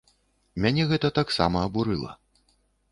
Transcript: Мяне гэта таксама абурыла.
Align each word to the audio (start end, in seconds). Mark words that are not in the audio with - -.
Мяне 0.65 0.87
гэта 0.93 1.13
таксама 1.21 1.57
абурыла. 1.69 2.11